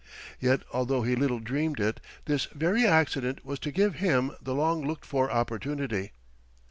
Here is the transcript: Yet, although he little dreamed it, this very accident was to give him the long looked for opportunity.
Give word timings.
Yet, 0.39 0.63
although 0.73 1.03
he 1.03 1.15
little 1.15 1.37
dreamed 1.39 1.79
it, 1.79 1.99
this 2.25 2.45
very 2.45 2.87
accident 2.87 3.45
was 3.45 3.59
to 3.59 3.71
give 3.71 3.93
him 3.97 4.31
the 4.41 4.55
long 4.55 4.83
looked 4.83 5.05
for 5.05 5.29
opportunity. 5.29 6.11